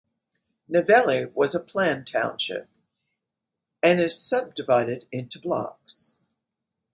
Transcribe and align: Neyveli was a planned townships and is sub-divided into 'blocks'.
Neyveli 0.67 1.31
was 1.35 1.53
a 1.53 1.59
planned 1.59 2.07
townships 2.07 2.67
and 3.83 4.01
is 4.01 4.19
sub-divided 4.19 5.05
into 5.11 5.39
'blocks'. 5.39 6.15